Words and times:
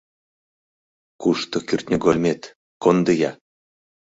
Кушто 1.21 1.57
кӱртньыгольмет, 1.67 2.41
кондо-я! 2.83 3.31